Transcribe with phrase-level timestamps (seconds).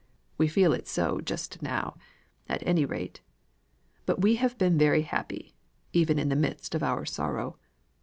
[0.35, 1.95] We feel it so just now,
[2.49, 3.21] at any rate;
[4.07, 5.53] but we have been very happy,
[5.93, 7.59] even in the midst of our sorrow.